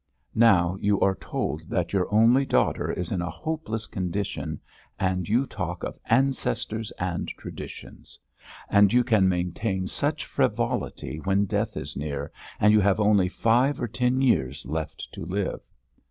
Now 0.33 0.77
you 0.81 0.99
are 1.01 1.13
told 1.13 1.69
that 1.69 1.93
your 1.93 2.11
only 2.11 2.43
daughter 2.43 2.91
is 2.91 3.11
in 3.11 3.21
a 3.21 3.29
hopeless 3.29 3.85
condition 3.85 4.59
and 4.99 5.29
you 5.29 5.45
talk 5.45 5.83
of 5.83 5.99
ancestors 6.07 6.89
and 6.97 7.27
traditions!... 7.37 8.17
And 8.67 8.91
you 8.91 9.03
can 9.03 9.29
maintain 9.29 9.85
such 9.85 10.25
frivolity 10.25 11.17
when 11.17 11.45
death 11.45 11.77
is 11.77 11.95
near 11.95 12.31
and 12.59 12.73
you 12.73 12.79
have 12.79 12.99
only 12.99 13.29
five 13.29 13.79
or 13.79 13.87
ten 13.87 14.21
years 14.21 14.65
left 14.65 15.07
to 15.13 15.23
live!" 15.23 15.61